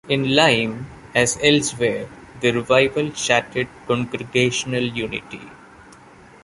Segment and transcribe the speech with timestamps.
[0.09, 2.09] In Lyme, as elsewhere,
[2.39, 5.41] the revival shattered congregational unity.